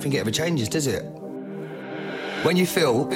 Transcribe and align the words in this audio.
don't 0.00 0.04
think 0.04 0.14
it 0.14 0.20
ever 0.20 0.30
changes, 0.30 0.66
does 0.66 0.86
it? 0.86 1.02
When 2.42 2.56
you 2.56 2.64
feel, 2.64 3.06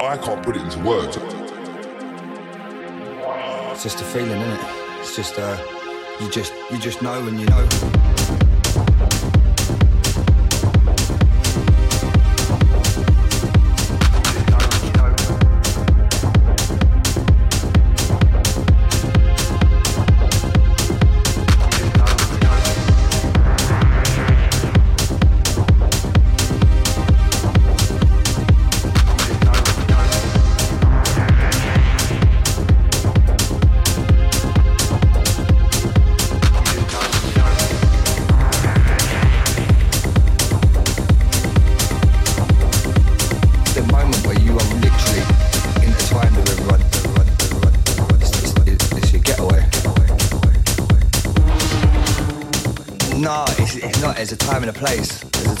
I 0.00 0.16
can't 0.16 0.40
put 0.44 0.54
it 0.54 0.62
into 0.62 0.78
words. 0.84 1.16
it's 3.72 3.82
just 3.82 4.00
a 4.00 4.04
feeling, 4.04 4.40
isn't 4.40 4.52
it? 4.52 4.60
It's 5.00 5.16
just, 5.16 5.36
uh, 5.36 5.58
you 6.20 6.30
just, 6.30 6.52
you 6.70 6.78
just 6.78 7.02
know 7.02 7.20
when 7.24 7.40
you 7.40 7.46
know. 7.46 8.99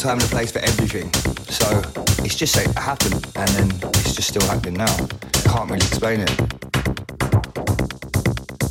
Time 0.00 0.18
and 0.18 0.22
a 0.22 0.26
place 0.28 0.50
for 0.50 0.60
everything. 0.60 1.12
So 1.50 1.82
it's 2.24 2.34
just 2.34 2.56
like, 2.56 2.68
it 2.68 2.78
happened, 2.78 3.26
and 3.36 3.48
then 3.50 3.70
it's 4.00 4.14
just 4.14 4.28
still 4.28 4.46
happening 4.48 4.78
now. 4.78 4.96
Can't 5.44 5.70
really 5.70 5.76
explain 5.76 6.20
it. 6.20 6.30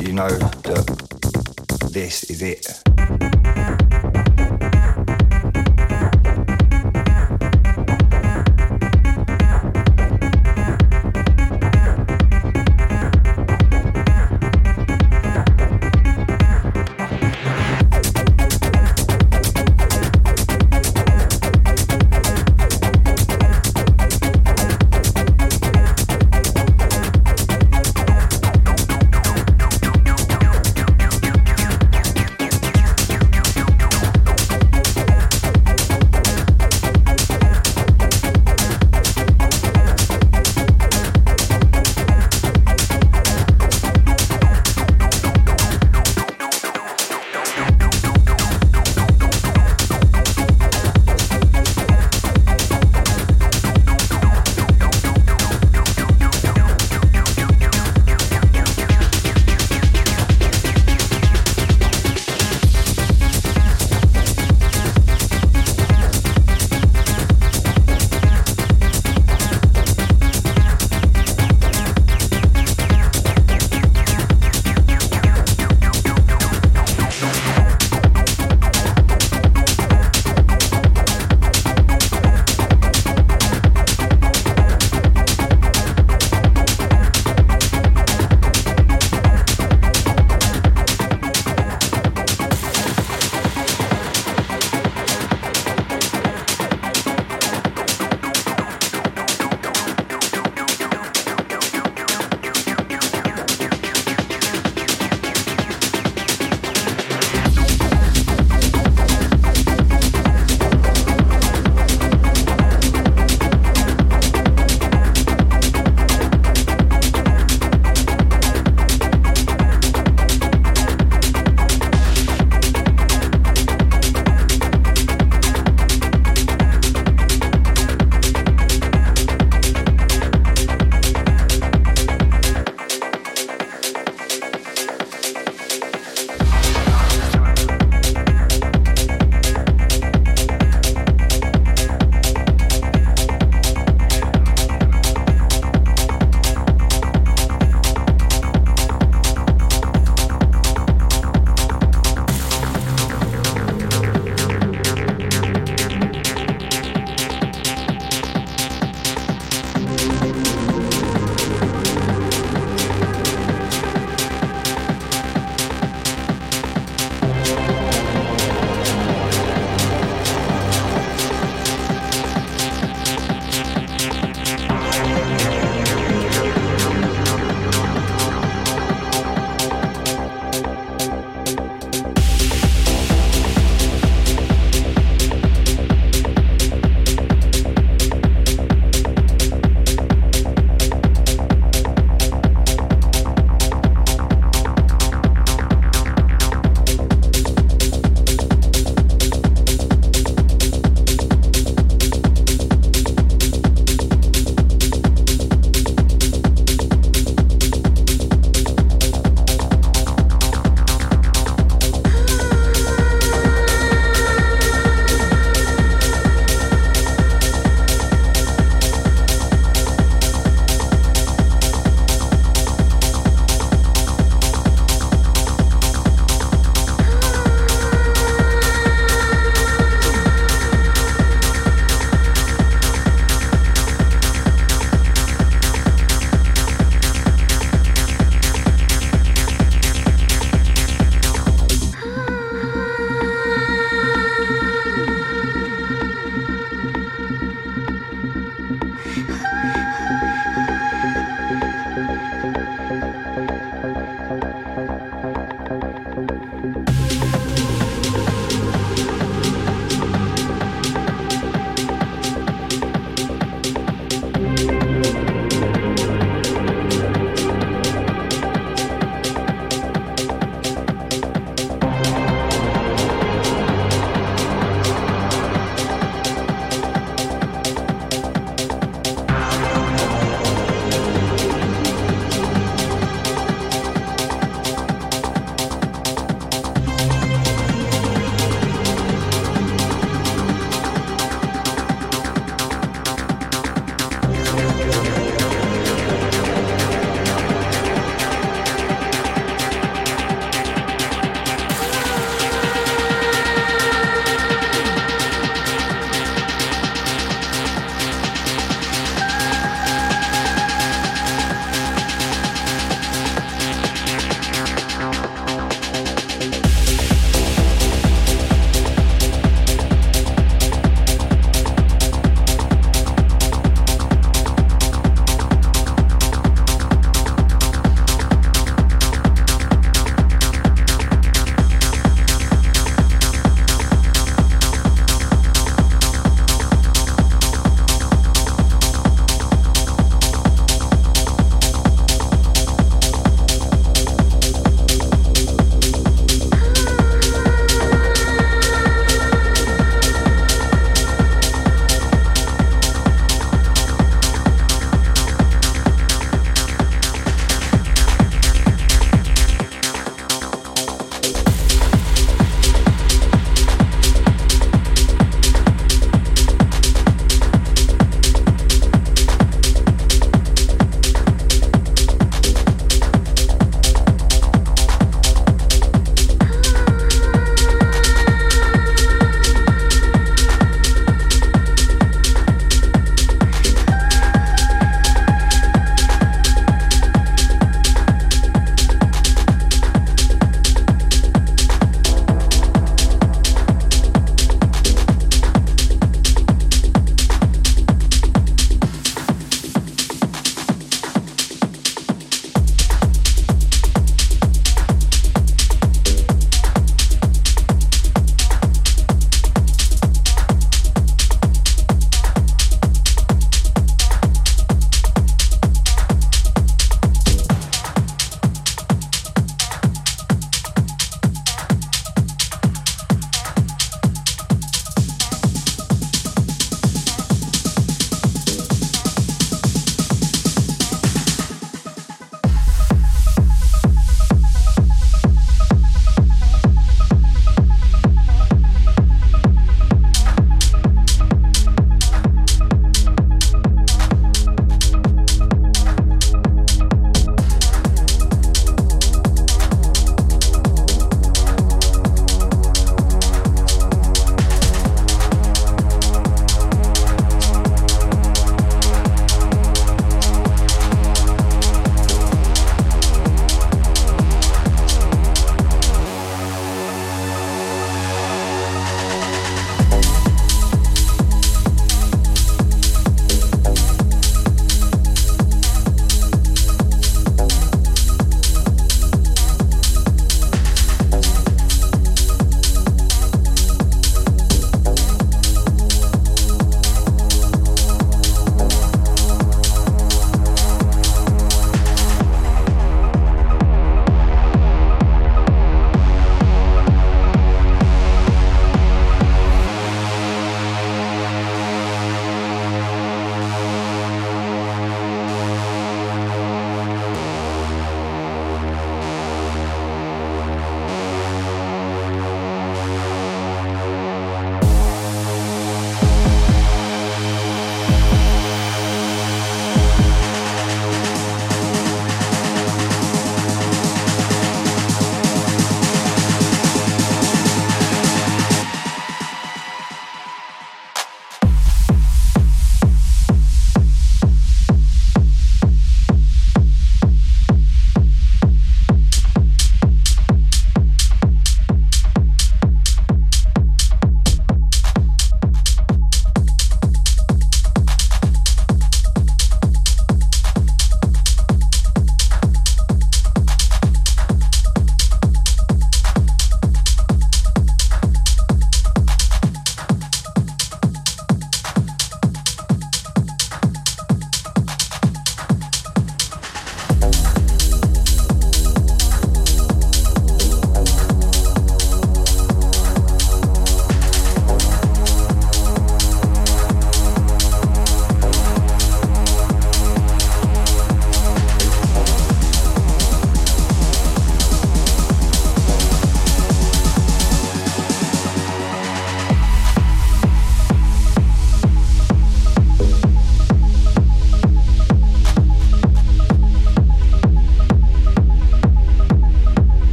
You 0.00 0.14
know 0.14 0.28
that 0.28 1.90
this 1.92 2.24
is 2.24 2.42
it. 2.42 2.81